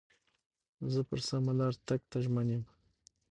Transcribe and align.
زه 0.91 1.01
پر 1.09 1.19
سمه 1.27 1.51
لار 1.59 1.73
تګ 1.87 2.01
ته 2.09 2.17
ژمن 2.23 2.47
یم. 2.53 2.63